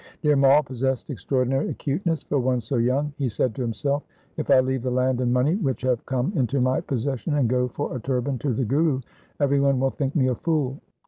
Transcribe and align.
Dhir 0.23 0.35
Mai 0.35 0.63
possessed 0.63 1.11
extraordinary 1.11 1.69
acuteness 1.69 2.23
for 2.23 2.39
one 2.39 2.59
so 2.59 2.77
young. 2.77 3.13
He 3.19 3.29
said 3.29 3.53
to 3.53 3.61
himself,' 3.61 4.01
If 4.37 4.49
I 4.49 4.59
leave 4.59 4.81
the 4.81 4.89
land 4.89 5.21
and 5.21 5.31
money 5.31 5.57
which 5.57 5.83
have 5.83 6.03
come 6.07 6.33
into 6.35 6.59
my 6.59 6.81
possession 6.81 7.35
and 7.35 7.47
go 7.47 7.67
for 7.67 7.95
a 7.95 7.99
turban 7.99 8.39
to 8.39 8.51
the 8.51 8.65
Guru, 8.65 9.01
every 9.39 9.59
one 9.59 9.79
will 9.79 9.91
think 9.91 10.15
me 10.15 10.25
a 10.25 10.33
fool. 10.33 10.79